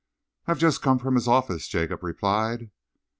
"I've 0.47 0.57
just 0.57 0.81
come 0.81 0.97
from 0.97 1.13
his 1.13 1.27
office," 1.27 1.67
Jacob 1.67 2.01
replied. 2.01 2.71